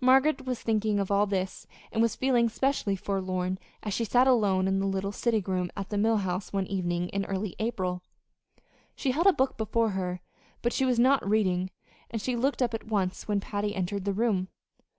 Margaret 0.00 0.44
was 0.44 0.60
thinking 0.60 1.00
of 1.00 1.10
all 1.10 1.24
this, 1.24 1.66
and 1.90 2.02
was 2.02 2.14
feeling 2.14 2.50
specially 2.50 2.94
forlorn 2.94 3.58
as 3.82 3.94
she 3.94 4.04
sat 4.04 4.26
alone 4.26 4.68
in 4.68 4.80
the 4.80 4.86
little 4.86 5.12
sitting 5.12 5.44
room 5.44 5.70
at 5.74 5.88
the 5.88 5.96
Mill 5.96 6.18
House 6.18 6.52
one 6.52 6.66
evening 6.66 7.08
in 7.08 7.24
early 7.24 7.56
April. 7.58 8.02
She 8.94 9.12
held 9.12 9.26
a 9.28 9.32
book 9.32 9.56
before 9.56 9.92
her, 9.92 10.20
but 10.60 10.74
she 10.74 10.84
was 10.84 10.98
not 10.98 11.26
reading; 11.26 11.70
and 12.10 12.20
she 12.20 12.36
looked 12.36 12.60
up 12.60 12.74
at 12.74 12.88
once 12.88 13.28
when 13.28 13.40
Patty 13.40 13.74
entered 13.74 14.04
the 14.04 14.12
room. 14.12 14.48